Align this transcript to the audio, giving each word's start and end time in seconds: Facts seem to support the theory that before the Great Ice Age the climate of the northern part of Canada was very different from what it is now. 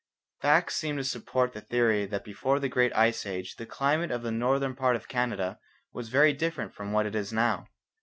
Facts 0.41 0.77
seem 0.77 0.97
to 0.97 1.03
support 1.03 1.53
the 1.53 1.61
theory 1.61 2.07
that 2.07 2.23
before 2.23 2.59
the 2.59 2.67
Great 2.67 2.91
Ice 2.95 3.23
Age 3.23 3.57
the 3.57 3.67
climate 3.67 4.09
of 4.09 4.23
the 4.23 4.31
northern 4.31 4.75
part 4.75 4.95
of 4.95 5.07
Canada 5.07 5.59
was 5.93 6.09
very 6.09 6.33
different 6.33 6.73
from 6.73 6.91
what 6.91 7.05
it 7.05 7.13
is 7.13 7.31
now. 7.31 7.67